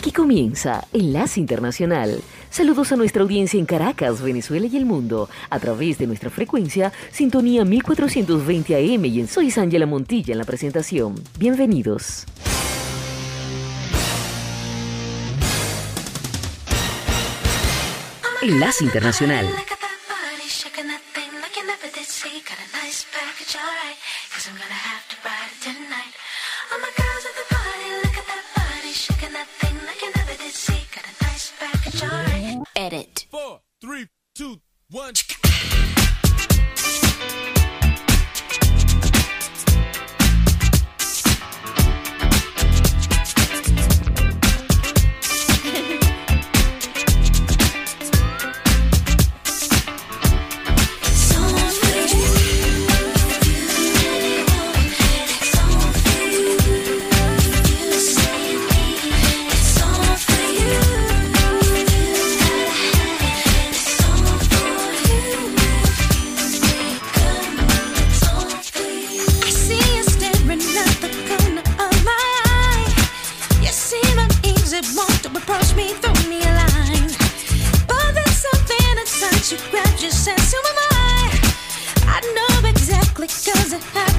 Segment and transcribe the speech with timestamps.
[0.00, 2.22] Aquí comienza Enlace Internacional.
[2.48, 6.90] Saludos a nuestra audiencia en Caracas, Venezuela y el mundo, a través de nuestra frecuencia
[7.12, 11.16] Sintonía 1420 AM y en Soy Ángela Montilla en la presentación.
[11.38, 12.24] Bienvenidos.
[18.40, 19.46] Enlace Internacional.
[33.80, 35.14] Three, two, one.
[83.20, 84.09] quickly chosen.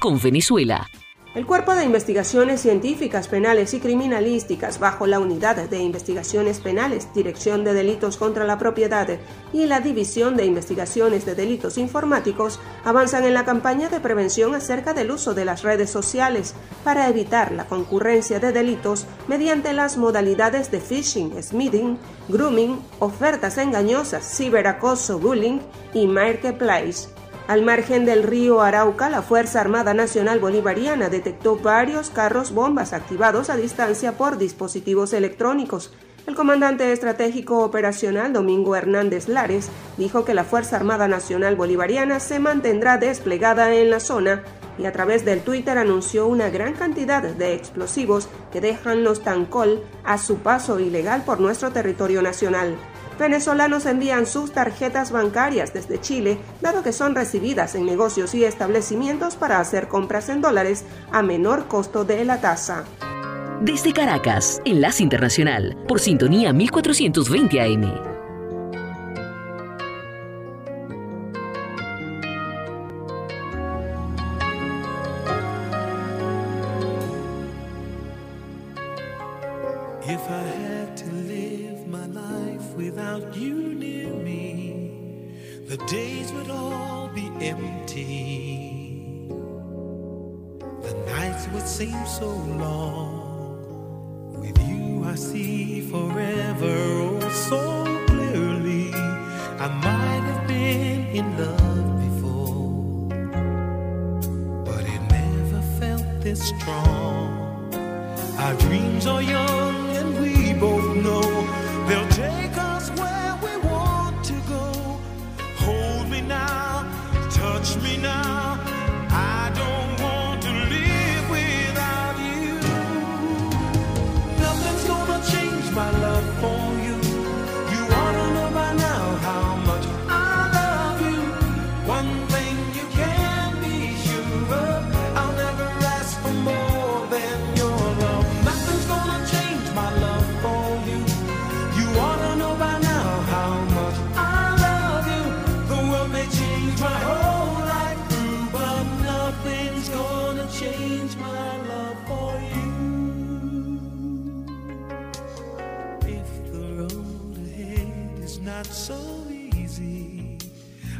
[0.00, 0.90] Con Venezuela.
[1.36, 7.62] El Cuerpo de Investigaciones Científicas Penales y Criminalísticas, bajo la Unidad de Investigaciones Penales, Dirección
[7.62, 9.06] de Delitos contra la Propiedad
[9.52, 14.94] y la División de Investigaciones de Delitos Informáticos, avanzan en la campaña de prevención acerca
[14.94, 20.72] del uso de las redes sociales para evitar la concurrencia de delitos mediante las modalidades
[20.72, 21.98] de phishing, smithing,
[22.28, 25.60] grooming, ofertas engañosas, ciberacoso, bullying
[25.94, 27.21] y marketplace.
[27.48, 33.50] Al margen del río Arauca, la Fuerza Armada Nacional Bolivariana detectó varios carros bombas activados
[33.50, 35.92] a distancia por dispositivos electrónicos.
[36.28, 42.38] El comandante estratégico operacional Domingo Hernández Lares dijo que la Fuerza Armada Nacional Bolivariana se
[42.38, 44.44] mantendrá desplegada en la zona
[44.78, 49.82] y a través del Twitter anunció una gran cantidad de explosivos que dejan los Tancol
[50.04, 52.76] a su paso ilegal por nuestro territorio nacional
[53.18, 59.36] venezolanos envían sus tarjetas bancarias desde Chile, dado que son recibidas en negocios y establecimientos
[59.36, 62.84] para hacer compras en dólares a menor costo de la tasa.
[63.60, 68.11] Desde Caracas, Enlace Internacional, por sintonía 1420 AM.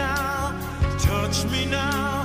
[0.00, 0.54] now,
[0.98, 2.19] touch me now.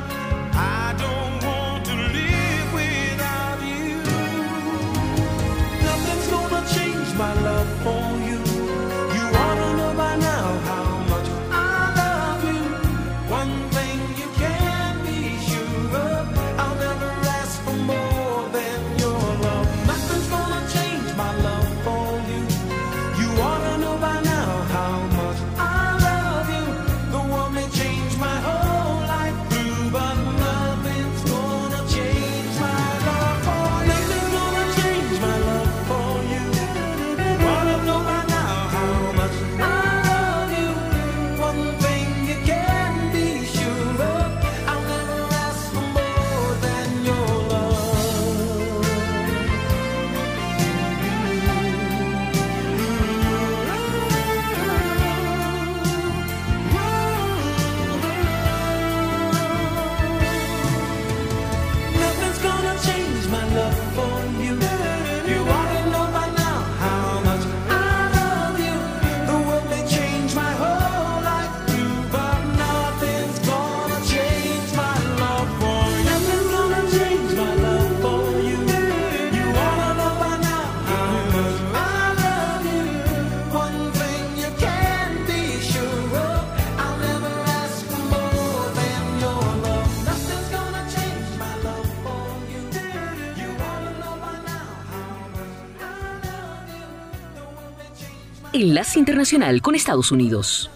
[98.75, 100.70] Enlace Internacional con Estados Unidos.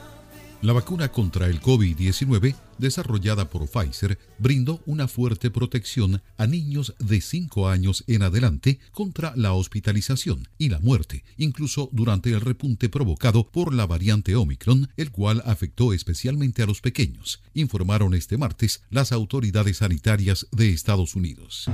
[0.61, 7.21] La vacuna contra el COVID-19 desarrollada por Pfizer, brindó una fuerte protección a niños de
[7.21, 13.47] 5 años en adelante contra la hospitalización y la muerte, incluso durante el repunte provocado
[13.47, 19.11] por la variante Omicron, el cual afectó especialmente a los pequeños, informaron este martes las
[19.11, 21.69] autoridades sanitarias de Estados Unidos.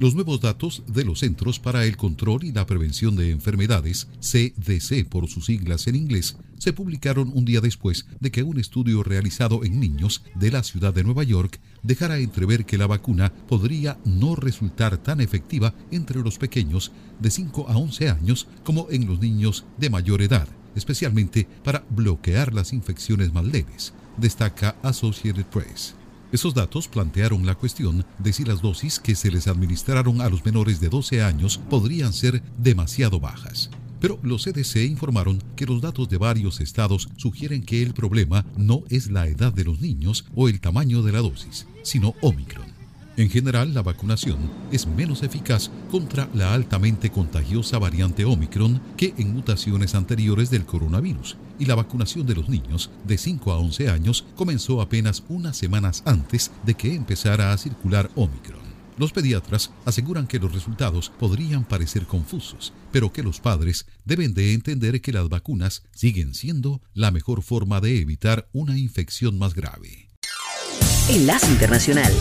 [0.00, 5.06] Los nuevos datos de los Centros para el Control y la Prevención de Enfermedades, CDC
[5.06, 9.62] por sus siglas en inglés, se publicaron un día después de que un estudio realizado
[9.62, 14.36] en niños de la ciudad de Nueva York dejara entrever que la vacuna podría no
[14.36, 19.64] resultar tan efectiva entre los pequeños de 5 a 11 años como en los niños
[19.78, 25.94] de mayor edad, especialmente para bloquear las infecciones más leves, destaca Associated Press.
[26.32, 30.44] Esos datos plantearon la cuestión de si las dosis que se les administraron a los
[30.44, 33.70] menores de 12 años podrían ser demasiado bajas.
[34.00, 38.82] Pero los CDC informaron que los datos de varios estados sugieren que el problema no
[38.88, 42.80] es la edad de los niños o el tamaño de la dosis, sino Omicron.
[43.16, 44.38] En general, la vacunación
[44.72, 51.36] es menos eficaz contra la altamente contagiosa variante Omicron que en mutaciones anteriores del coronavirus,
[51.58, 56.02] y la vacunación de los niños de 5 a 11 años comenzó apenas unas semanas
[56.06, 58.69] antes de que empezara a circular Omicron.
[59.00, 64.52] Los pediatras aseguran que los resultados podrían parecer confusos, pero que los padres deben de
[64.52, 70.10] entender que las vacunas siguen siendo la mejor forma de evitar una infección más grave.
[71.08, 72.12] Enlace Internacional.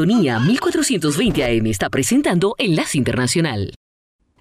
[0.00, 3.74] Sintonía 1420 AM está presentando Enlace Internacional.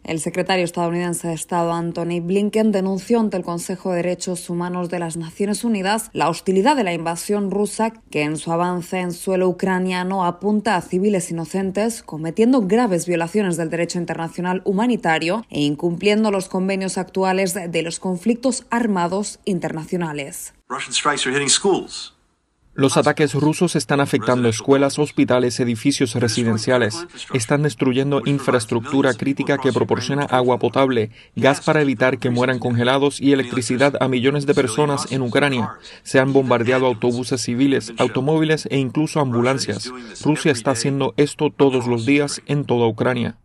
[0.06, 5.00] El secretario estadounidense de Estado Anthony Blinken denunció ante el Consejo de Derechos Humanos de
[5.00, 9.50] las Naciones Unidas la hostilidad de la invasión rusa que en su avance en suelo
[9.50, 16.48] ucraniano apunta a civiles inocentes, cometiendo graves violaciones del derecho internacional humanitario e incumpliendo los
[16.48, 20.54] convenios actuales de los conflictos armados internacionales.
[22.80, 27.06] Los ataques rusos están afectando escuelas, hospitales, edificios residenciales.
[27.34, 33.34] Están destruyendo infraestructura crítica que proporciona agua potable, gas para evitar que mueran congelados y
[33.34, 35.72] electricidad a millones de personas en Ucrania.
[36.04, 39.92] Se han bombardeado autobuses civiles, automóviles e incluso ambulancias.
[40.24, 43.36] Rusia está haciendo esto todos los días en toda Ucrania.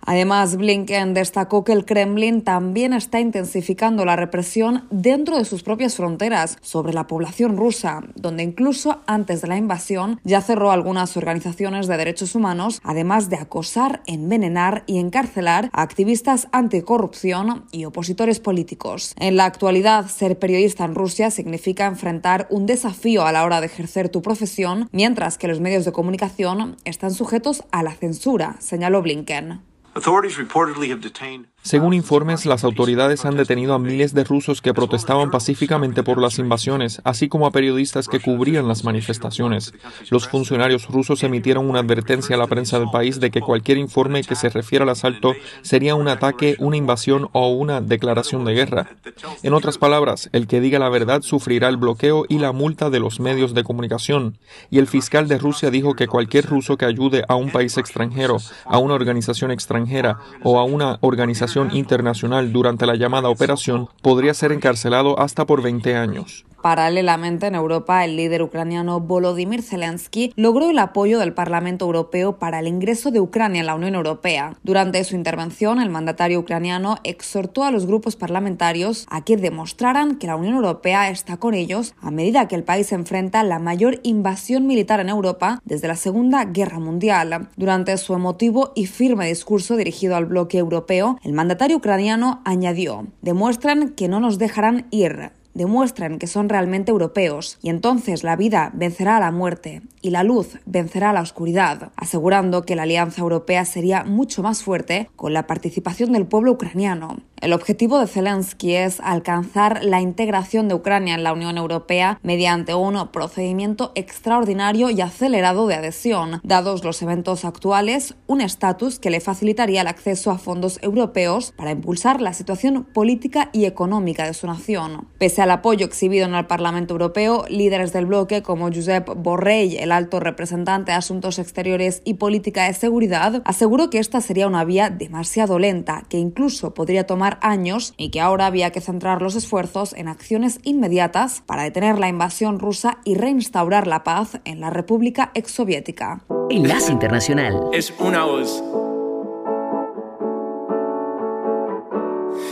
[0.00, 5.96] Además, Blinken destacó que el Kremlin también está intensificando la represión dentro de sus propias
[5.96, 11.88] fronteras sobre la población rusa, donde incluso antes de la invasión ya cerró algunas organizaciones
[11.88, 19.14] de derechos humanos, además de acosar, envenenar y encarcelar a activistas anticorrupción y opositores políticos.
[19.18, 23.66] En la actualidad, ser periodista en Rusia significa enfrentar un desafío a la hora de
[23.66, 29.02] ejercer tu profesión, mientras que los medios de comunicación están sujetos a la censura, señaló
[29.02, 29.68] Blinken.
[29.98, 34.72] Authorities reportedly have detained Según informes, las autoridades han detenido a miles de rusos que
[34.72, 39.74] protestaban pacíficamente por las invasiones, así como a periodistas que cubrían las manifestaciones.
[40.08, 44.22] Los funcionarios rusos emitieron una advertencia a la prensa del país de que cualquier informe
[44.22, 48.96] que se refiera al asalto sería un ataque, una invasión o una declaración de guerra.
[49.42, 53.00] En otras palabras, el que diga la verdad sufrirá el bloqueo y la multa de
[53.00, 54.38] los medios de comunicación.
[54.70, 58.38] Y el fiscal de Rusia dijo que cualquier ruso que ayude a un país extranjero,
[58.64, 64.52] a una organización extranjera o a una organización internacional durante la llamada operación podría ser
[64.52, 66.44] encarcelado hasta por 20 años.
[66.62, 72.58] Paralelamente, en Europa, el líder ucraniano Volodymyr Zelensky logró el apoyo del Parlamento Europeo para
[72.58, 74.56] el ingreso de Ucrania en la Unión Europea.
[74.64, 80.26] Durante su intervención, el mandatario ucraniano exhortó a los grupos parlamentarios a que demostraran que
[80.26, 84.66] la Unión Europea está con ellos a medida que el país enfrenta la mayor invasión
[84.66, 87.48] militar en Europa desde la Segunda Guerra Mundial.
[87.56, 93.90] Durante su emotivo y firme discurso dirigido al bloque europeo, el mandatario ucraniano añadió, demuestran
[93.90, 99.18] que no nos dejarán ir, demuestran que son realmente europeos y entonces la vida vencerá
[99.18, 103.64] a la muerte y la luz vencerá a la oscuridad, asegurando que la Alianza Europea
[103.64, 107.18] sería mucho más fuerte con la participación del pueblo ucraniano.
[107.40, 112.74] El objetivo de Zelensky es alcanzar la integración de Ucrania en la Unión Europea mediante
[112.74, 119.20] un procedimiento extraordinario y acelerado de adhesión, dados los eventos actuales, un estatus que le
[119.20, 124.48] facilitaría el acceso a fondos europeos para impulsar la situación política y económica de su
[124.48, 125.06] nación.
[125.18, 129.92] Pese al apoyo exhibido en el Parlamento Europeo, líderes del bloque como Josep Borrell, el
[129.92, 134.90] alto representante de Asuntos Exteriores y Política de Seguridad, aseguró que esta sería una vía
[134.90, 139.92] demasiado lenta, que incluso podría tomar años y que ahora había que centrar los esfuerzos
[139.92, 145.30] en acciones inmediatas para detener la invasión rusa y reinstaurar la paz en la República
[145.34, 146.20] exsoviética.
[146.48, 147.70] Enlace Internacional.
[147.72, 148.62] Es una voz.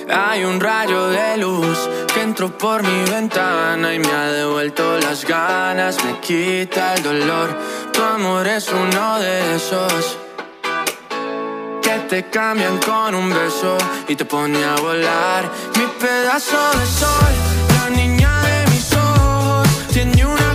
[0.08, 5.26] Hay un rayo de luz que entró por mi ventana y me ha devuelto las
[5.26, 7.58] ganas, me quita el dolor.
[7.92, 10.25] Tu amor es uno de esos
[12.08, 15.50] te cambian con un beso y te pone a volar.
[15.76, 17.34] Mi pedazo de sol,
[17.78, 20.45] la niña de mis ojos, tiene una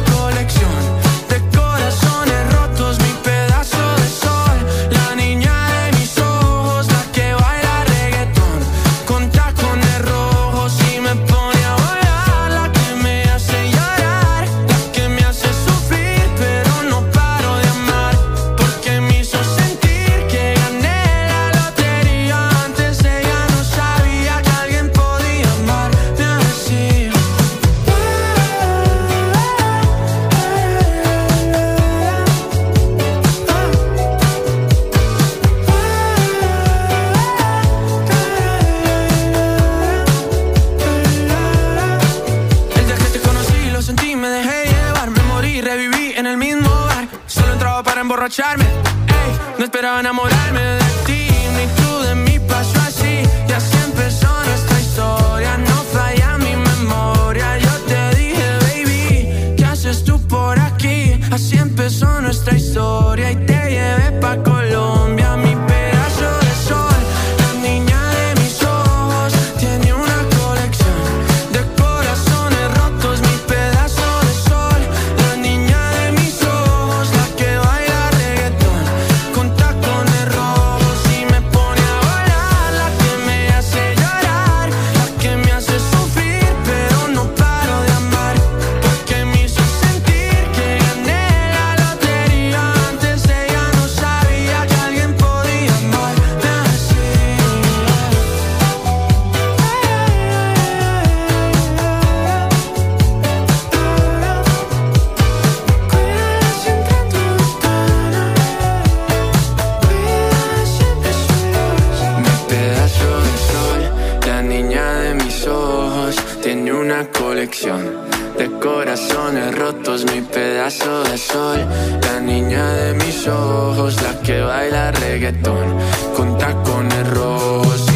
[126.16, 127.91] con tacones rojos.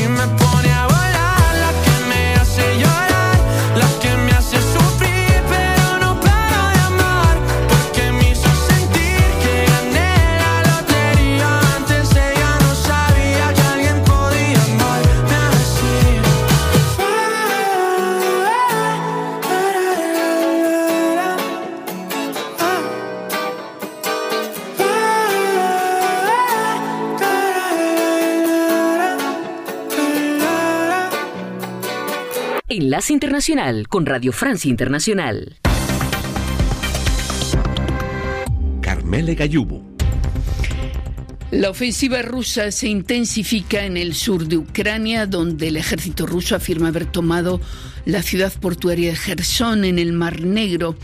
[32.95, 35.57] Enlace Internacional con Radio Francia Internacional.
[38.79, 39.83] Carmele Gallubo.
[41.51, 46.87] La ofensiva rusa se intensifica en el sur de Ucrania, donde el ejército ruso afirma
[46.87, 47.59] haber tomado
[48.05, 50.95] la ciudad portuaria de Gerson en el Mar Negro,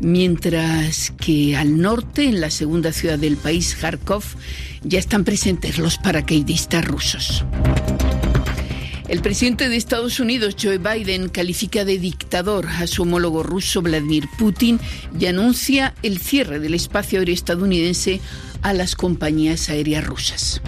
[0.00, 4.22] mientras que al norte, en la segunda ciudad del país, Kharkov,
[4.84, 7.44] ya están presentes los paracaidistas rusos.
[9.10, 14.28] El presidente de Estados Unidos, Joe Biden, califica de dictador a su homólogo ruso, Vladimir
[14.38, 14.78] Putin,
[15.18, 18.20] y anuncia el cierre del espacio aéreo estadounidense
[18.62, 20.62] a las compañías aéreas rusas.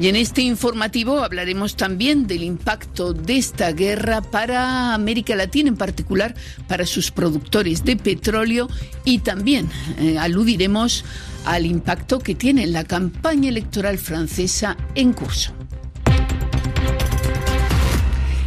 [0.00, 5.76] Y en este informativo hablaremos también del impacto de esta guerra para América Latina, en
[5.76, 6.34] particular
[6.66, 8.68] para sus productores de petróleo,
[9.04, 11.04] y también eh, aludiremos
[11.44, 15.52] al impacto que tiene la campaña electoral francesa en curso.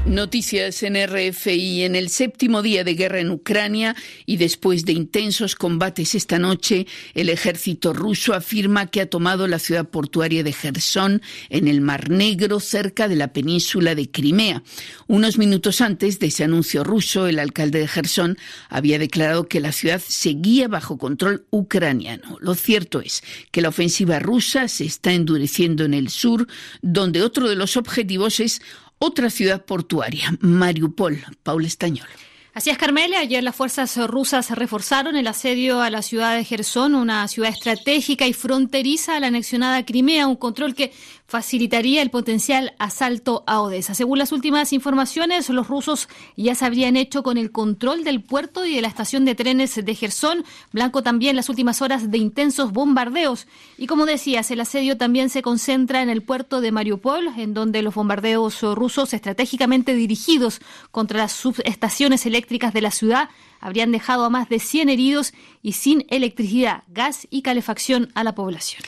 [0.10, 3.96] Noticias en RFI en el séptimo día de guerra en Ucrania
[4.26, 9.60] y después de intensos combates esta noche, el ejército ruso afirma que ha tomado la
[9.60, 14.64] ciudad portuaria de Gerson en el Mar Negro cerca de la península de Crimea.
[15.06, 19.72] Unos minutos antes de ese anuncio ruso, el alcalde de Gerson había declarado que la
[19.72, 22.40] ciudad seguía bajo control ucraniano.
[22.42, 26.48] Lo cierto es que la ofensiva rusa se está endureciendo en el sur,
[26.82, 28.60] donde otro de los objetivos es
[29.00, 31.24] otra ciudad portuaria, Mariupol.
[31.44, 32.08] Paula Estañol.
[32.54, 33.16] Así es, Carmele.
[33.16, 38.28] Ayer las fuerzas rusas reforzaron el asedio a la ciudad de Gerson, una ciudad estratégica
[38.28, 40.92] y fronteriza a la anexionada Crimea, un control que
[41.30, 43.94] facilitaría el potencial asalto a Odessa.
[43.94, 48.66] Según las últimas informaciones, los rusos ya se habrían hecho con el control del puerto
[48.66, 52.72] y de la estación de trenes de Gerson, blanco también las últimas horas de intensos
[52.72, 53.46] bombardeos.
[53.78, 57.84] Y como decías, el asedio también se concentra en el puerto de Mariupol, en donde
[57.84, 64.32] los bombardeos rusos estratégicamente dirigidos contra las subestaciones eléctricas de la ciudad habrían dejado a
[64.32, 68.82] más de 100 heridos y sin electricidad, gas y calefacción a la población.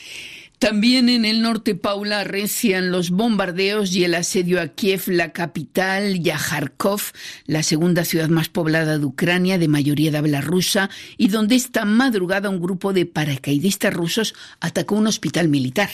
[0.61, 6.17] También en el norte, Paula, arrecian los bombardeos y el asedio a Kiev, la capital,
[6.23, 7.01] y a Kharkov,
[7.47, 11.83] la segunda ciudad más poblada de Ucrania, de mayoría de habla rusa, y donde esta
[11.85, 15.89] madrugada un grupo de paracaidistas rusos atacó un hospital militar.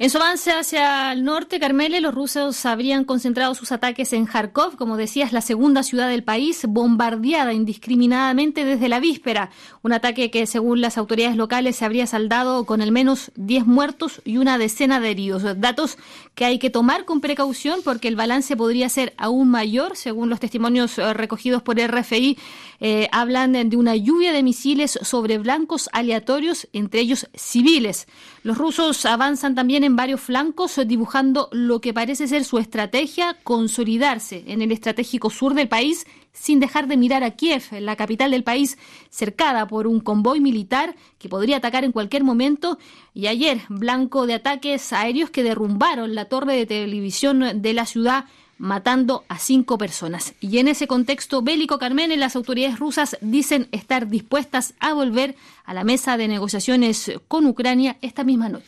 [0.00, 4.76] En su avance hacia el norte, Carmele, los rusos habrían concentrado sus ataques en Kharkov,
[4.76, 9.50] como decías, la segunda ciudad del país, bombardeada indiscriminadamente desde la víspera.
[9.82, 14.22] Un ataque que, según las autoridades locales, se habría saldado con al menos 10 muertos
[14.24, 15.42] y una decena de heridos.
[15.60, 15.98] Datos
[16.38, 20.38] que hay que tomar con precaución porque el balance podría ser aún mayor, según los
[20.38, 22.38] testimonios eh, recogidos por RFI.
[22.78, 28.06] Eh, hablan de una lluvia de misiles sobre blancos aleatorios, entre ellos civiles.
[28.44, 34.44] Los rusos avanzan también en varios flancos, dibujando lo que parece ser su estrategia, consolidarse
[34.46, 38.44] en el estratégico sur del país sin dejar de mirar a Kiev, la capital del
[38.44, 38.78] país,
[39.10, 42.78] cercada por un convoy militar que podría atacar en cualquier momento.
[43.14, 48.26] Y ayer, blanco de ataques aéreos que derrumbaron la torre de televisión de la ciudad
[48.58, 50.34] matando a cinco personas.
[50.40, 55.36] Y en ese contexto bélico, Carmen, las autoridades rusas dicen estar dispuestas a volver
[55.68, 58.64] a la mesa de negociaciones con Ucrania esta misma noche.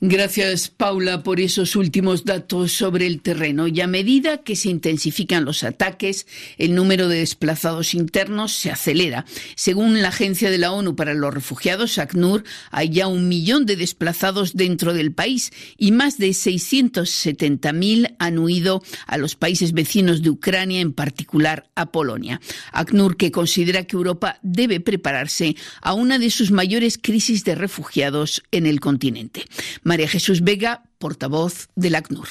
[0.00, 3.66] Gracias, Paula, por esos últimos datos sobre el terreno.
[3.66, 9.24] Y a medida que se intensifican los ataques, el número de desplazados internos se acelera.
[9.56, 13.74] Según la Agencia de la ONU para los Refugiados, ACNUR, hay ya un millón de
[13.74, 20.30] desplazados dentro del país y más de 670.000 han huido a los países vecinos de
[20.30, 22.40] Ucrania, en particular a Polonia.
[22.70, 28.42] ACNUR, que considera que Europa debe prepararse a una de sus mayores crisis de refugiados
[28.50, 29.44] en el continente.
[29.82, 32.28] María Jesús Vega, portavoz del ACNUR.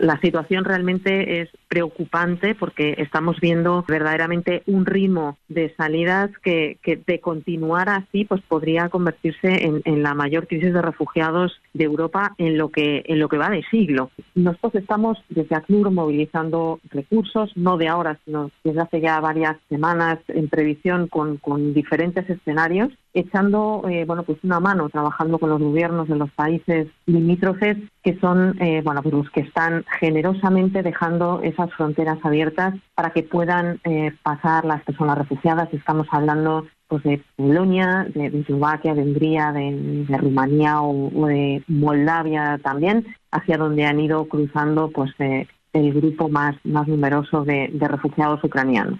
[0.00, 7.20] La situación realmente es preocupante porque estamos viendo verdaderamente un ritmo de salidas que, de
[7.20, 12.70] continuar así pues podría convertirse en, la mayor crisis de refugiados de Europa en lo
[12.70, 14.10] que en lo que va de siglo.
[14.34, 20.18] Nosotros estamos desde ACNUR movilizando recursos, no de ahora, sino desde hace ya varias semanas
[20.28, 25.60] en previsión con, con diferentes escenarios echando eh, bueno pues una mano trabajando con los
[25.60, 31.40] gobiernos de los países limítrofes que son eh, bueno pues los que están generosamente dejando
[31.42, 35.72] esas fronteras abiertas para que puedan eh, pasar las personas refugiadas.
[35.72, 43.06] Estamos hablando pues de Polonia de, Eslovaquia de Hungría de, Rumanía o, de Moldavia también
[43.30, 48.98] hacia donde han ido cruzando pues el grupo más más numeroso de refugiados ucranianos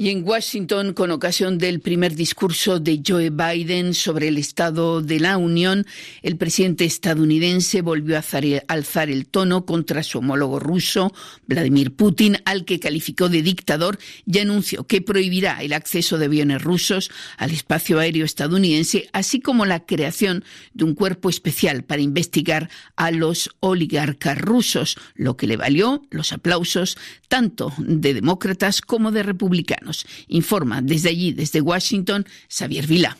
[0.00, 5.18] Y en Washington, con ocasión del primer discurso de Joe Biden sobre el Estado de
[5.18, 5.86] la Unión,
[6.22, 8.22] el presidente estadounidense volvió a
[8.68, 11.12] alzar el tono contra su homólogo ruso,
[11.48, 16.62] Vladimir Putin, al que calificó de dictador y anunció que prohibirá el acceso de aviones
[16.62, 22.70] rusos al espacio aéreo estadounidense, así como la creación de un cuerpo especial para investigar
[22.94, 29.24] a los oligarcas rusos, lo que le valió los aplausos tanto de demócratas como de
[29.24, 29.87] republicanos.
[30.28, 33.16] Informa desde allí, desde Washington, Xavier Vila.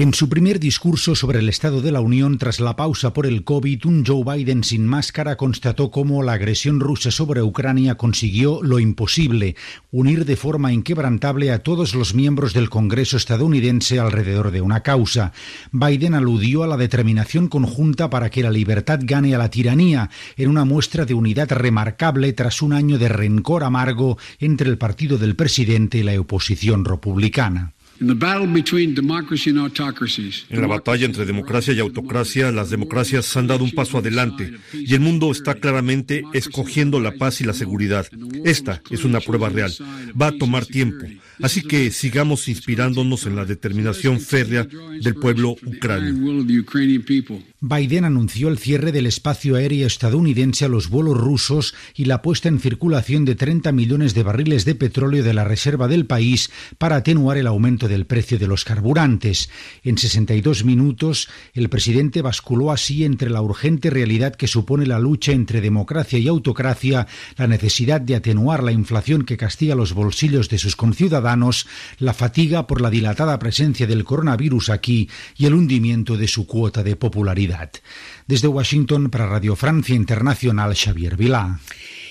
[0.00, 3.42] En su primer discurso sobre el Estado de la Unión tras la pausa por el
[3.42, 8.78] COVID, un Joe Biden sin máscara constató cómo la agresión rusa sobre Ucrania consiguió lo
[8.78, 9.56] imposible,
[9.90, 15.32] unir de forma inquebrantable a todos los miembros del Congreso estadounidense alrededor de una causa.
[15.72, 20.48] Biden aludió a la determinación conjunta para que la libertad gane a la tiranía, en
[20.48, 25.34] una muestra de unidad remarcable tras un año de rencor amargo entre el partido del
[25.34, 27.74] presidente y la oposición republicana.
[30.50, 34.94] En la batalla entre democracia y autocracia, las democracias han dado un paso adelante y
[34.94, 38.06] el mundo está claramente escogiendo la paz y la seguridad.
[38.44, 39.72] Esta es una prueba real.
[40.20, 41.06] Va a tomar tiempo.
[41.42, 44.66] Así que sigamos inspirándonos en la determinación férrea
[45.00, 46.44] del pueblo ucraniano.
[47.60, 52.48] Biden anunció el cierre del espacio aéreo estadounidense a los vuelos rusos y la puesta
[52.48, 56.96] en circulación de 30 millones de barriles de petróleo de la reserva del país para
[56.96, 59.50] atenuar el aumento del precio de los carburantes.
[59.82, 65.32] En 62 minutos, el presidente basculó así entre la urgente realidad que supone la lucha
[65.32, 70.58] entre democracia y autocracia, la necesidad de atenuar la inflación que castiga los bolsillos de
[70.58, 71.27] sus conciudadanos,
[71.98, 76.82] la fatiga por la dilatada presencia del coronavirus aquí y el hundimiento de su cuota
[76.82, 77.70] de popularidad.
[78.26, 81.60] Desde Washington para Radio Francia Internacional, Xavier Vilá.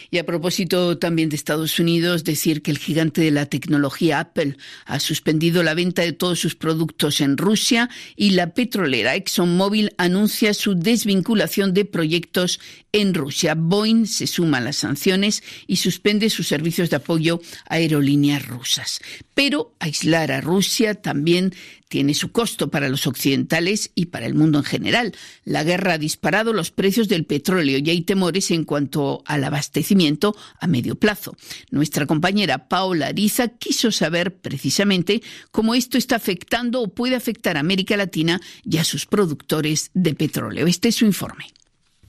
[0.09, 4.57] Y a propósito también de Estados Unidos, decir que el gigante de la tecnología Apple
[4.85, 10.53] ha suspendido la venta de todos sus productos en Rusia y la petrolera ExxonMobil anuncia
[10.53, 12.59] su desvinculación de proyectos
[12.91, 13.55] en Rusia.
[13.55, 18.99] Boeing se suma a las sanciones y suspende sus servicios de apoyo a aerolíneas rusas.
[19.33, 21.53] Pero aislar a Rusia también
[21.87, 25.15] tiene su costo para los occidentales y para el mundo en general.
[25.43, 30.35] La guerra ha disparado los precios del petróleo y hay temores en cuanto al abastecimiento
[30.59, 31.35] a medio plazo.
[31.71, 35.21] Nuestra compañera Paola Ariza quiso saber precisamente
[35.51, 40.13] cómo esto está afectando o puede afectar a América Latina y a sus productores de
[40.13, 40.67] petróleo.
[40.67, 41.56] Este es su informe.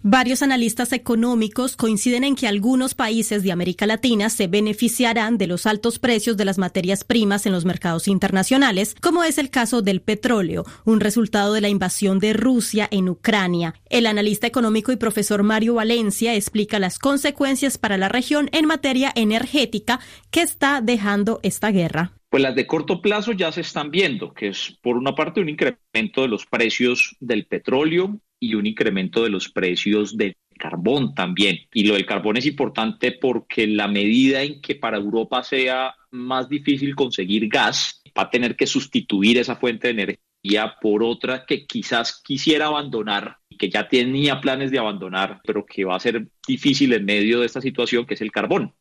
[0.05, 5.67] Varios analistas económicos coinciden en que algunos países de América Latina se beneficiarán de los
[5.67, 10.01] altos precios de las materias primas en los mercados internacionales, como es el caso del
[10.01, 13.75] petróleo, un resultado de la invasión de Rusia en Ucrania.
[13.91, 19.11] El analista económico y profesor Mario Valencia explica las consecuencias para la región en materia
[19.17, 19.99] energética
[20.31, 22.13] que está dejando esta guerra.
[22.31, 25.49] Pues las de corto plazo ya se están viendo, que es por una parte un
[25.49, 31.61] incremento de los precios del petróleo y un incremento de los precios del carbón también.
[31.73, 36.49] Y lo del carbón es importante porque la medida en que para Europa sea más
[36.49, 41.67] difícil conseguir gas, va a tener que sustituir esa fuente de energía por otra que
[41.67, 46.27] quizás quisiera abandonar y que ya tenía planes de abandonar, pero que va a ser
[46.47, 48.75] difícil en medio de esta situación, que es el carbón.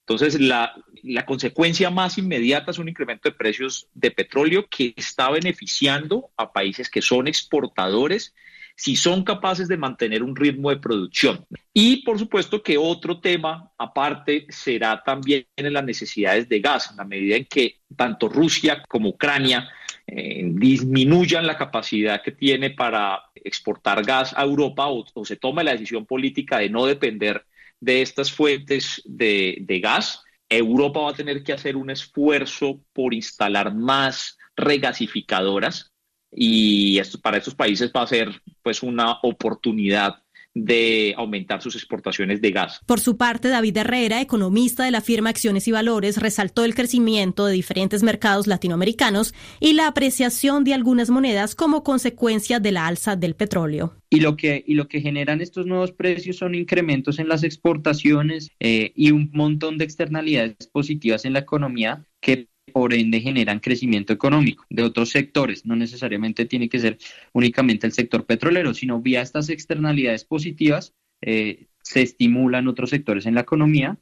[0.00, 5.30] Entonces, la, la, consecuencia más inmediata es un incremento de precios de petróleo que está
[5.30, 8.34] beneficiando a países que son exportadores
[8.78, 11.44] si son capaces de mantener un ritmo de producción.
[11.74, 16.98] Y por supuesto que otro tema aparte será también en las necesidades de gas, en
[16.98, 19.68] la medida en que tanto Rusia como Ucrania
[20.06, 25.72] eh, disminuyan la capacidad que tiene para exportar gas a Europa o, se tome la
[25.72, 27.44] decisión política de no depender
[27.80, 33.12] de estas fuentes de, de gas, Europa va a tener que hacer un esfuerzo por
[33.12, 35.92] instalar más regasificadoras
[36.30, 40.22] y esto, para estos países va a ser pues una oportunidad
[40.54, 42.80] de aumentar sus exportaciones de gas.
[42.86, 47.46] Por su parte, David Herrera, economista de la firma Acciones y Valores, resaltó el crecimiento
[47.46, 53.16] de diferentes mercados latinoamericanos y la apreciación de algunas monedas como consecuencia de la alza
[53.16, 53.94] del petróleo.
[54.10, 58.50] Y lo que, y lo que generan estos nuevos precios son incrementos en las exportaciones
[58.58, 64.12] eh, y un montón de externalidades positivas en la economía que por ende generan crecimiento
[64.12, 65.66] económico de otros sectores.
[65.66, 66.98] No necesariamente tiene que ser
[67.32, 73.34] únicamente el sector petrolero, sino vía estas externalidades positivas eh, se estimulan otros sectores en
[73.34, 73.98] la economía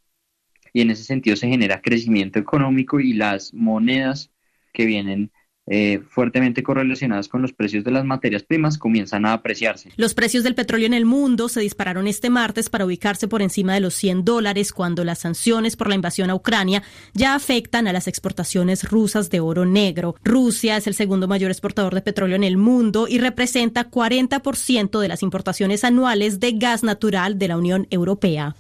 [0.73, 4.31] y en ese sentido se genera crecimiento económico y las monedas
[4.73, 5.31] que vienen
[5.69, 9.91] eh, fuertemente correlacionadas con los precios de las materias primas comienzan a apreciarse.
[9.97, 13.75] Los precios del petróleo en el mundo se dispararon este martes para ubicarse por encima
[13.75, 16.83] de los 100 dólares cuando las sanciones por la invasión a Ucrania
[17.15, 20.15] ya afectan a las exportaciones rusas de oro negro.
[20.23, 25.09] Rusia es el segundo mayor exportador de petróleo en el mundo y representa 40% de
[25.09, 28.55] las importaciones anuales de gas natural de la Unión Europea.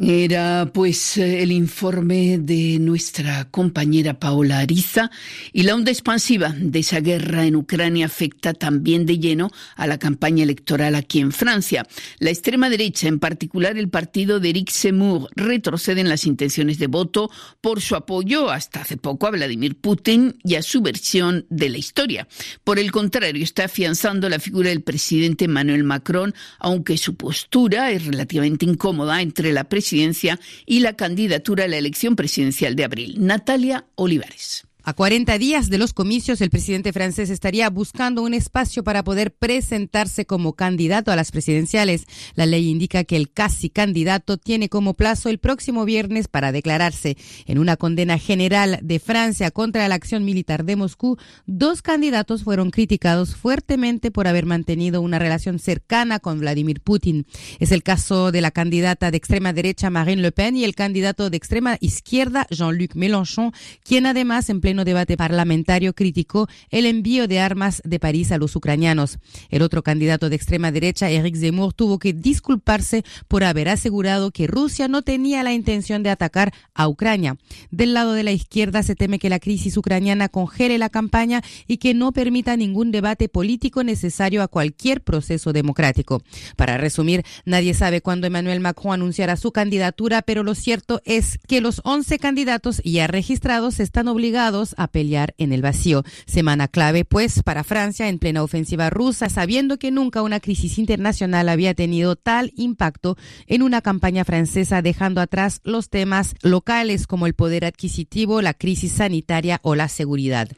[0.00, 5.10] Era pues el informe de nuestra compañera Paola Ariza
[5.52, 9.98] y la onda expansiva de esa guerra en Ucrania afecta también de lleno a la
[9.98, 11.86] campaña electoral aquí en Francia.
[12.18, 16.88] La extrema derecha, en particular el partido de Eric Zemmour, retrocede en las intenciones de
[16.88, 17.30] voto
[17.60, 21.78] por su apoyo hasta hace poco a Vladimir Putin y a su versión de la
[21.78, 22.26] historia.
[22.64, 28.06] Por el contrario, está afianzando la figura del presidente Emmanuel Macron, aunque su postura es
[28.06, 33.16] relativamente incómoda entre la presidencia presidencia y la candidatura a la elección presidencial de abril.
[33.18, 34.66] Natalia Olivares.
[34.86, 39.32] A 40 días de los comicios, el presidente francés estaría buscando un espacio para poder
[39.32, 42.04] presentarse como candidato a las presidenciales.
[42.34, 47.16] La ley indica que el casi candidato tiene como plazo el próximo viernes para declararse.
[47.46, 51.16] En una condena general de Francia contra la acción militar de Moscú,
[51.46, 57.24] dos candidatos fueron criticados fuertemente por haber mantenido una relación cercana con Vladimir Putin.
[57.58, 61.30] Es el caso de la candidata de extrema derecha Marine Le Pen y el candidato
[61.30, 63.50] de extrema izquierda Jean-Luc Mélenchon,
[63.82, 68.56] quien además en pleno debate parlamentario criticó el envío de armas de París a los
[68.56, 69.18] ucranianos.
[69.50, 74.48] El otro candidato de extrema derecha, Eric Zemmour, tuvo que disculparse por haber asegurado que
[74.48, 77.36] Rusia no tenía la intención de atacar a Ucrania.
[77.70, 81.76] Del lado de la izquierda se teme que la crisis ucraniana congele la campaña y
[81.76, 86.22] que no permita ningún debate político necesario a cualquier proceso democrático.
[86.56, 91.60] Para resumir, nadie sabe cuándo Emmanuel Macron anunciará su candidatura, pero lo cierto es que
[91.60, 96.04] los 11 candidatos ya registrados están obligados a pelear en el vacío.
[96.26, 101.48] Semana clave, pues, para Francia en plena ofensiva rusa, sabiendo que nunca una crisis internacional
[101.48, 107.34] había tenido tal impacto en una campaña francesa, dejando atrás los temas locales como el
[107.34, 110.48] poder adquisitivo, la crisis sanitaria o la seguridad.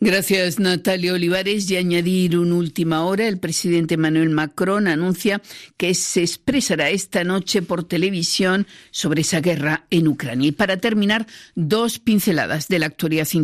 [0.00, 1.70] Gracias, Natalia Olivares.
[1.70, 5.40] Y añadir una última hora, el presidente Emmanuel Macron anuncia
[5.76, 10.48] que se expresará esta noche por televisión sobre esa guerra en Ucrania.
[10.48, 13.41] Y para terminar, dos pinceladas de la actualidad internacional.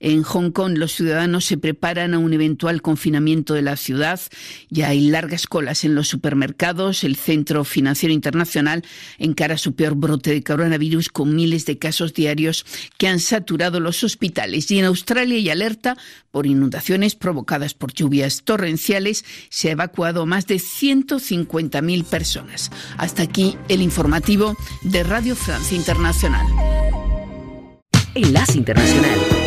[0.00, 4.20] En Hong Kong los ciudadanos se preparan a un eventual confinamiento de la ciudad.
[4.70, 7.04] Ya hay largas colas en los supermercados.
[7.04, 8.84] El Centro Financiero Internacional
[9.18, 12.64] encara su peor brote de coronavirus con miles de casos diarios
[12.98, 14.70] que han saturado los hospitales.
[14.70, 15.96] Y en Australia hay alerta
[16.30, 19.24] por inundaciones provocadas por lluvias torrenciales.
[19.48, 22.70] Se ha evacuado más de 150.000 personas.
[22.96, 27.01] Hasta aquí el informativo de Radio Francia Internacional.
[28.14, 29.42] Enlace Internacional.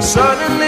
[0.00, 0.67] Suddenly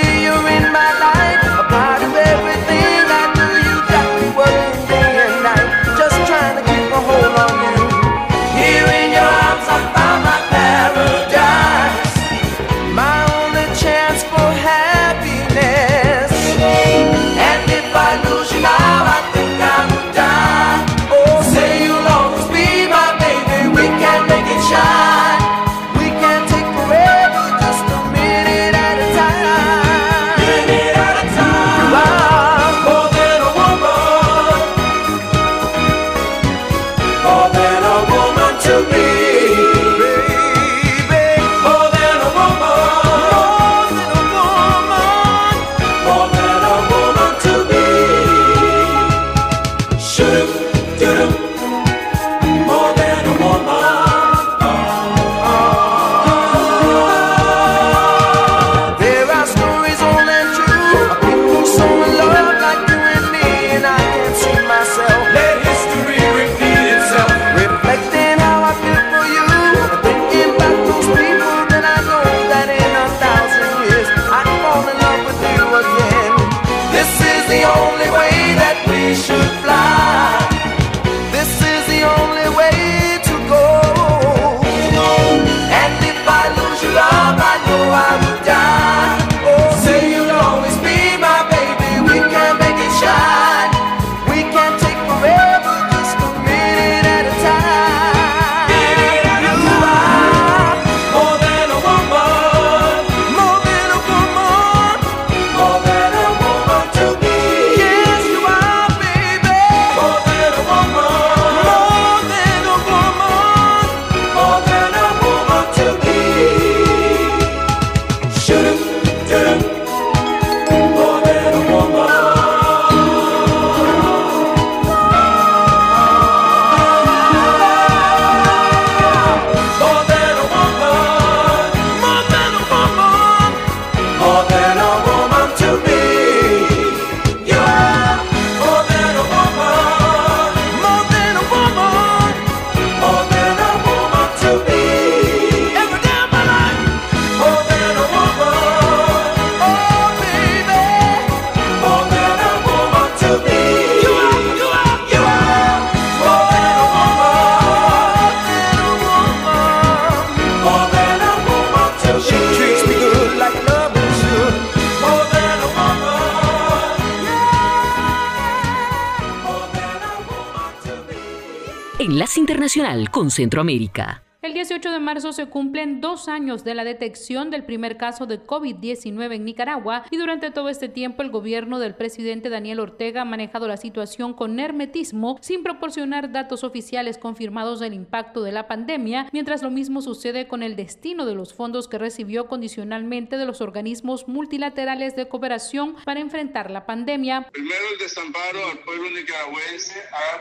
[173.12, 174.24] Con Centroamérica.
[174.42, 178.42] El 18 de marzo se cumplen dos años de la detección del primer caso de
[178.42, 183.24] COVID-19 en Nicaragua y durante todo este tiempo el gobierno del presidente Daniel Ortega ha
[183.24, 189.28] manejado la situación con hermetismo sin proporcionar datos oficiales confirmados del impacto de la pandemia,
[189.30, 193.60] mientras lo mismo sucede con el destino de los fondos que recibió condicionalmente de los
[193.60, 197.46] organismos multilaterales de cooperación para enfrentar la pandemia.
[197.52, 199.94] Primero el desamparo al pueblo nicaragüense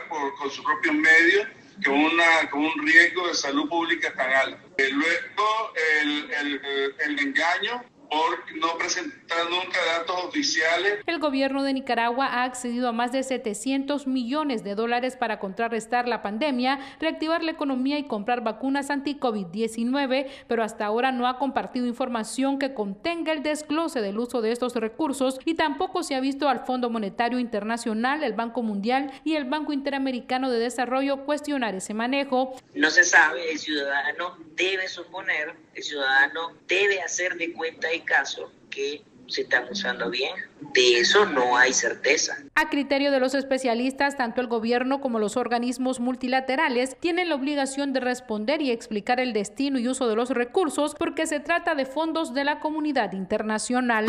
[0.08, 4.68] por, con sus propios medios con, una, con un riesgo de salud pública tan alto.
[4.78, 5.72] Luego,
[6.02, 10.98] el, el, el engaño por no presentar nunca datos oficiales.
[11.06, 16.08] El gobierno de Nicaragua ha accedido a más de 700 millones de dólares para contrarrestar
[16.08, 21.86] la pandemia, reactivar la economía y comprar vacunas anti-COVID-19, pero hasta ahora no ha compartido
[21.86, 26.48] información que contenga el desglose del uso de estos recursos y tampoco se ha visto
[26.48, 31.94] al Fondo Monetario Internacional, el Banco Mundial y el Banco Interamericano de Desarrollo cuestionar ese
[31.94, 32.56] manejo.
[32.74, 38.52] No se sabe, el ciudadano debe suponer, el ciudadano debe hacer de cuenta y caso
[38.70, 40.34] que se están usando bien.
[40.74, 42.36] De eso no hay certeza.
[42.54, 47.92] A criterio de los especialistas, tanto el gobierno como los organismos multilaterales tienen la obligación
[47.92, 51.86] de responder y explicar el destino y uso de los recursos porque se trata de
[51.86, 54.06] fondos de la comunidad internacional.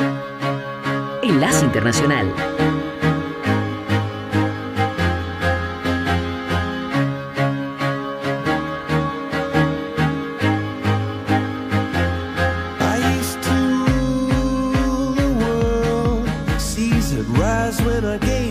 [1.23, 2.90] Enlace Internacional.
[17.61, 18.50] eyes when I gaze.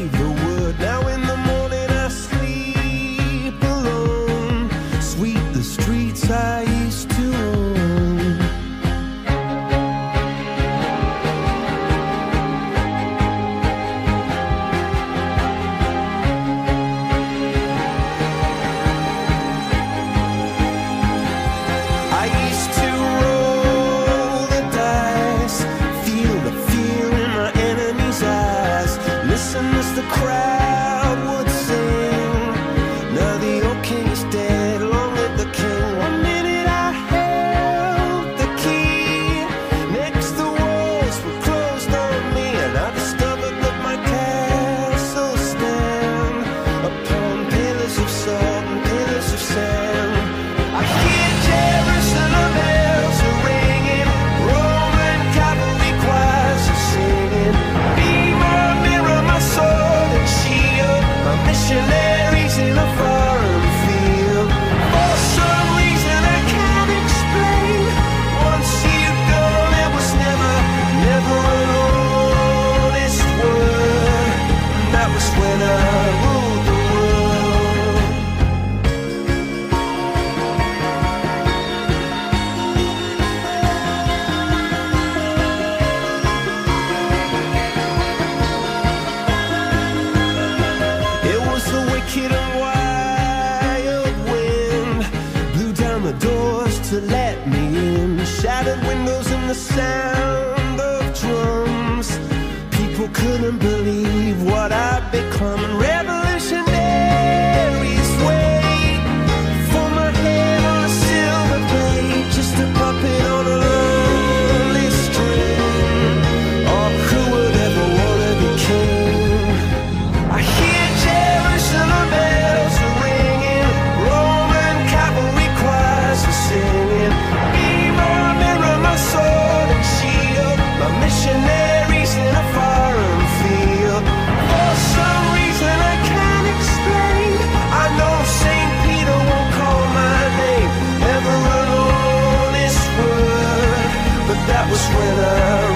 [145.40, 145.69] myself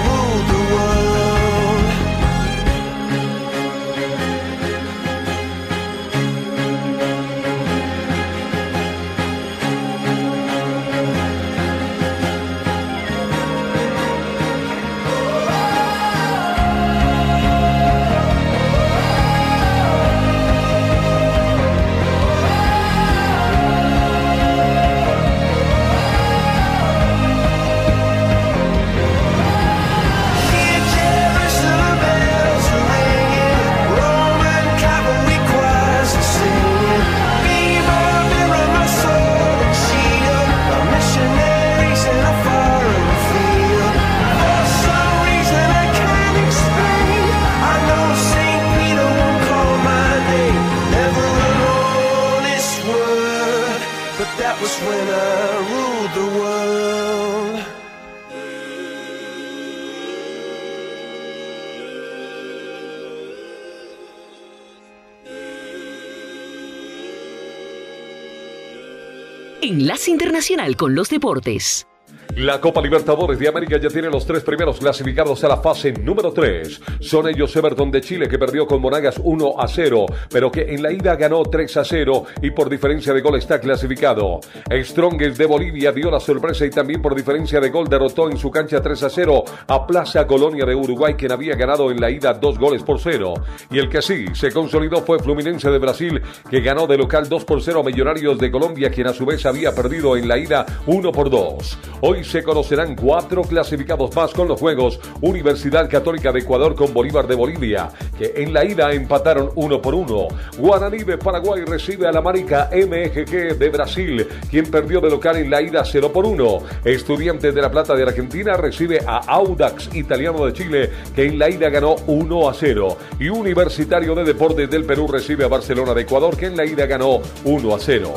[70.77, 71.87] Con los Deportes.
[72.35, 76.31] La Copa Libertadores de América ya tiene los tres primeros clasificados a la fase número
[76.31, 76.81] 3.
[77.05, 80.81] Son ellos Everton de Chile que perdió con Monagas 1 a 0, pero que en
[80.81, 84.39] la ida ganó 3 a 0 y por diferencia de gol está clasificado.
[84.71, 88.49] Strongest de Bolivia dio la sorpresa y también por diferencia de gol derrotó en su
[88.49, 92.33] cancha 3 a 0 a Plaza Colonia de Uruguay quien había ganado en la ida
[92.33, 93.35] 2 goles por 0.
[93.69, 97.45] Y el que sí se consolidó fue Fluminense de Brasil que ganó de local 2
[97.45, 100.65] por 0 a Millonarios de Colombia quien a su vez había perdido en la ida
[100.87, 101.77] 1 por 2.
[102.01, 107.27] Hoy se conocerán cuatro clasificados más con los Juegos Universidad Católica de Ecuador con Bolívar
[107.27, 110.29] de Bolivia, que en la ida empataron uno por uno.
[110.57, 115.49] Guaraní de Paraguay recibe a la marica MGG de Brasil, quien perdió de local en
[115.51, 116.59] la ida 0 por 1.
[116.85, 121.49] Estudiantes de La Plata de Argentina recibe a Audax Italiano de Chile, que en la
[121.49, 122.97] ida ganó 1 a 0.
[123.19, 126.85] Y Universitario de Deportes del Perú recibe a Barcelona de Ecuador, que en la ida
[126.85, 128.13] ganó 1 a 0.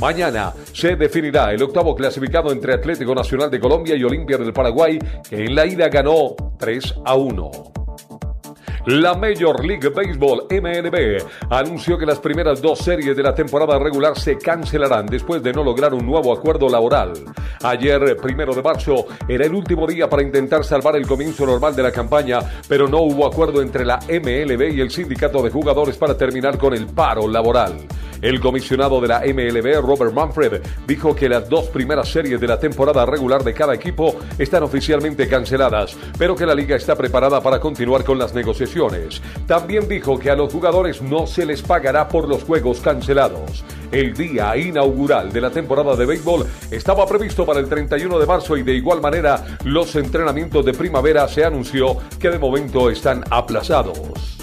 [0.00, 4.98] Mañana se definirá el octavo clasificado entre Atlético Nacional de Colombia y Olimpia del Paraguay,
[5.28, 7.81] que en la ida ganó 3 a 1.
[8.86, 14.18] La Major League Baseball MLB anunció que las primeras dos series de la temporada regular
[14.18, 17.12] se cancelarán después de no lograr un nuevo acuerdo laboral.
[17.62, 21.84] Ayer, primero de marzo, era el último día para intentar salvar el comienzo normal de
[21.84, 26.16] la campaña, pero no hubo acuerdo entre la MLB y el sindicato de jugadores para
[26.16, 27.86] terminar con el paro laboral.
[28.22, 32.60] El comisionado de la MLB, Robert Manfred, dijo que las dos primeras series de la
[32.60, 37.58] temporada regular de cada equipo están oficialmente canceladas, pero que la liga está preparada para
[37.58, 39.20] continuar con las negociaciones.
[39.48, 43.64] También dijo que a los jugadores no se les pagará por los juegos cancelados.
[43.90, 48.56] El día inaugural de la temporada de béisbol estaba previsto para el 31 de marzo
[48.56, 54.41] y de igual manera los entrenamientos de primavera se anunció que de momento están aplazados.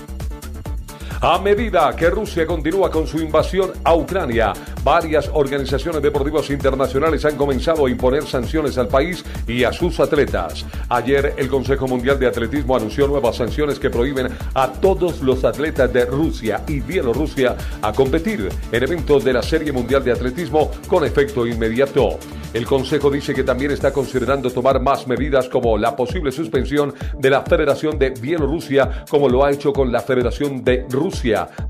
[1.21, 4.53] A medida que Rusia continúa con su invasión a Ucrania,
[4.85, 10.65] varias organizaciones deportivas internacionales han comenzado a imponer sanciones al país y a sus atletas.
[10.87, 15.91] Ayer el Consejo Mundial de Atletismo anunció nuevas sanciones que prohíben a todos los atletas
[15.91, 21.03] de Rusia y Bielorrusia a competir en eventos de la Serie Mundial de Atletismo con
[21.03, 22.17] efecto inmediato.
[22.53, 27.29] El Consejo dice que también está considerando tomar más medidas como la posible suspensión de
[27.29, 31.08] la Federación de Bielorrusia, como lo ha hecho con la Federación de Rusia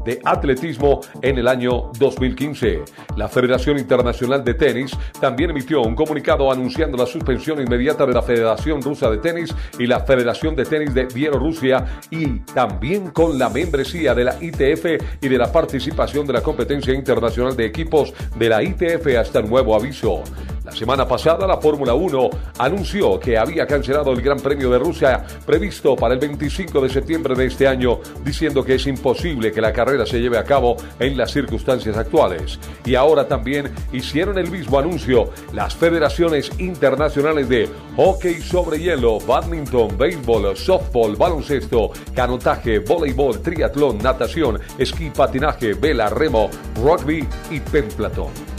[0.03, 2.83] de Atletismo en el año 2015.
[3.15, 8.21] La Federación Internacional de Tenis también emitió un comunicado anunciando la suspensión inmediata de la
[8.21, 13.49] Federación Rusa de Tenis y la Federación de Tenis de Bielorrusia y también con la
[13.49, 18.49] membresía de la ITF y de la participación de la competencia internacional de equipos de
[18.49, 20.23] la ITF hasta nuevo aviso.
[20.69, 25.25] La semana pasada, la Fórmula 1 anunció que había cancelado el Gran Premio de Rusia
[25.43, 29.73] previsto para el 25 de septiembre de este año, diciendo que es imposible que la
[29.73, 32.59] carrera se lleve a cabo en las circunstancias actuales.
[32.85, 39.97] Y ahora también hicieron el mismo anuncio las federaciones internacionales de hockey sobre hielo, badminton,
[39.97, 48.58] béisbol, softball, baloncesto, canotaje, voleibol, triatlón, natación, esquí, patinaje, vela, remo, rugby y pentlatón.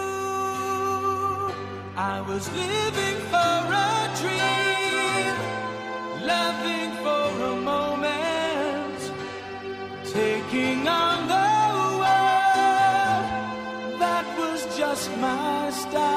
[1.95, 5.35] I was living for a dream,
[6.25, 8.99] loving for a moment,
[10.05, 11.49] taking on the
[12.01, 13.25] world.
[13.99, 16.10] That was just my style.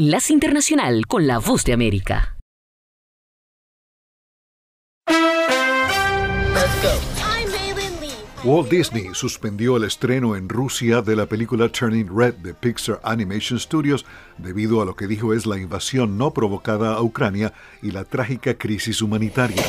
[0.00, 2.38] Enlace Internacional con la Voz de América.
[8.42, 13.60] Walt Disney suspendió el estreno en Rusia de la película Turning Red de Pixar Animation
[13.60, 14.06] Studios
[14.38, 18.54] debido a lo que dijo es la invasión no provocada a Ucrania y la trágica
[18.54, 19.62] crisis humanitaria.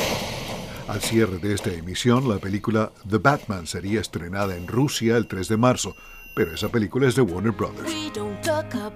[0.88, 5.48] Al cierre de esta emisión, la película The Batman sería estrenada en Rusia el 3
[5.48, 5.94] de marzo,
[6.34, 7.92] pero esa película es de Warner Brothers.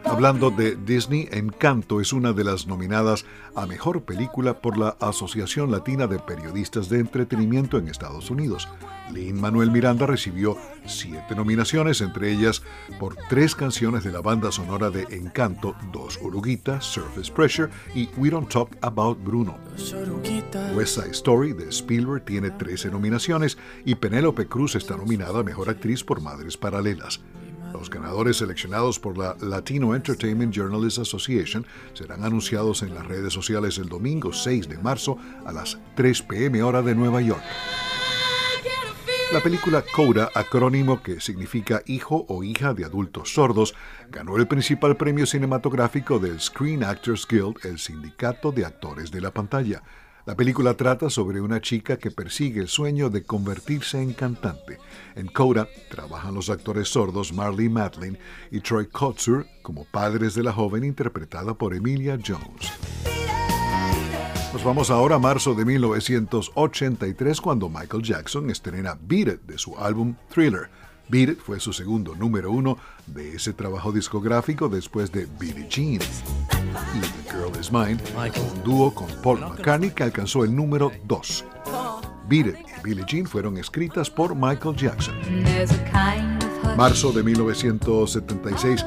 [0.05, 3.24] Hablando de Disney, Encanto es una de las nominadas
[3.55, 8.68] a Mejor Película por la Asociación Latina de Periodistas de Entretenimiento en Estados Unidos.
[9.12, 10.57] Lin Manuel Miranda recibió
[10.89, 12.62] siete nominaciones, entre ellas
[12.99, 18.30] por tres canciones de la banda sonora de Encanto, Dos Uruguitas, Surface Pressure y We
[18.30, 19.59] Don't Talk About Bruno.
[20.74, 25.70] West Side Story de Spielberg tiene 13 nominaciones y Penélope Cruz está nominada a Mejor
[25.70, 27.20] Actriz por Madres Paralelas.
[27.72, 33.76] Los ganadores seleccionados por la Latino Entertainment Journalists Association serán anunciados en las redes sociales
[33.78, 37.43] el domingo 6 de marzo a las 3 pm hora de Nueva York.
[39.33, 43.74] La película Coda, acrónimo que significa hijo o hija de adultos sordos,
[44.09, 49.33] ganó el principal premio cinematográfico del Screen Actors Guild, el sindicato de actores de la
[49.33, 49.83] pantalla.
[50.27, 54.79] La película trata sobre una chica que persigue el sueño de convertirse en cantante.
[55.16, 58.18] En Coda trabajan los actores sordos Marley Madeline
[58.53, 62.72] y Troy Kotsur como padres de la joven interpretada por Emilia Jones.
[64.57, 69.76] Nos vamos ahora a marzo de 1983 cuando Michael Jackson estrena Beat It de su
[69.76, 70.70] álbum Thriller.
[71.11, 76.00] Beat It fue su segundo número uno de ese trabajo discográfico después de Billie Jean.
[76.00, 77.98] Y The Girl Is Mine,
[78.54, 81.44] un dúo con Paul McCartney que alcanzó el número 2.
[82.26, 85.16] Beat It y Billie Jean fueron escritas por Michael Jackson.
[86.78, 88.86] Marzo de 1976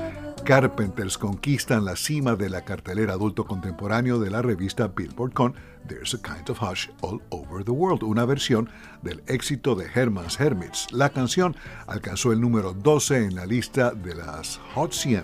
[0.50, 5.54] Carpenters conquistan la cima de la cartelera adulto contemporáneo de la revista Billboard con
[5.88, 8.68] There's a Kind of Hush All Over the World, una versión
[9.04, 10.91] del éxito de Herman's Hermits.
[10.91, 15.24] La canción alcanzó el número 12 en la lista de las Hot 100.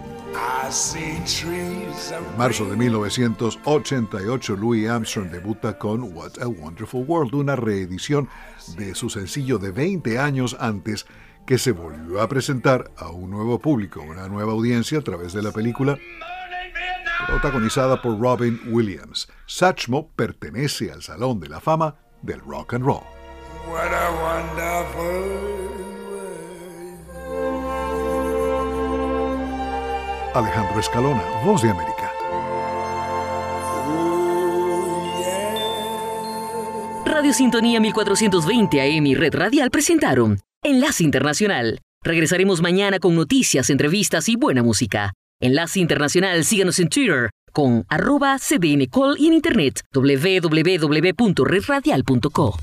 [0.93, 8.29] En marzo de 1988, Louis Armstrong debuta con What a Wonderful World, una reedición
[8.77, 11.07] de su sencillo de 20 años antes
[11.45, 15.43] que se volvió a presentar a un nuevo público, una nueva audiencia a través de
[15.43, 15.97] la película
[17.27, 19.27] protagonizada por Robin Williams.
[19.45, 23.03] Satchmo pertenece al Salón de la Fama del Rock and Roll.
[30.33, 32.11] Alejandro Escalona, Voz de América.
[37.05, 41.79] Radio Sintonía 1420 AM y Red Radial presentaron Enlace Internacional.
[42.01, 45.13] Regresaremos mañana con noticias, entrevistas y buena música.
[45.39, 52.57] Enlace Internacional, síganos en Twitter con arroba cdncall y en internet www.redradial.co.